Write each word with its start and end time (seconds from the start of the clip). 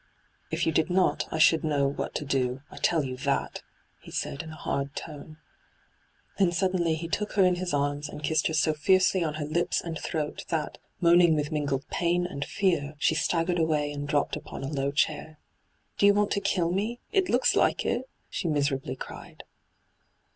'If 0.51 0.65
you 0.65 0.71
did 0.71 0.89
not, 0.89 1.27
I 1.31 1.37
should 1.37 1.63
know 1.63 1.87
what 1.87 2.15
to 2.15 2.25
do. 2.25 2.63
I 2.71 2.77
tell 2.77 3.03
you 3.03 3.15
that 3.17 3.61
1' 3.99 3.99
he 3.99 4.09
said, 4.09 4.41
in 4.41 4.49
a 4.49 4.55
hard 4.55 4.95
tone. 4.95 5.37
Then 6.39 6.51
suddenly 6.51 6.95
he 6.95 7.07
took 7.07 7.33
her 7.33 7.43
in 7.45 7.53
his 7.57 7.71
arms, 7.71 8.09
and 8.09 8.23
kissed 8.23 8.47
her 8.47 8.53
so 8.55 8.73
fiercely 8.73 9.23
on 9.23 9.35
her 9.35 9.45
lips 9.45 9.79
and 9.79 9.99
throat 9.99 10.43
that, 10.49 10.79
moaning 11.01 11.35
with 11.35 11.51
mingled 11.51 11.87
pain 11.89 12.25
and 12.25 12.43
fear, 12.43 12.95
she 12.97 13.13
staggered 13.13 13.59
away 13.59 13.91
and 13.91 14.07
dropped 14.07 14.35
upon 14.35 14.63
a 14.63 14.69
low 14.73 14.89
chair.' 14.91 15.37
Do 15.99 16.07
you 16.07 16.15
want 16.15 16.31
to 16.31 16.41
kill 16.41 16.71
me? 16.71 16.99
It 17.11 17.29
looks 17.29 17.55
like 17.55 17.85
it 17.85 18.01
I' 18.01 18.09
she 18.27 18.47
miserably 18.47 18.95
cried. 18.95 19.43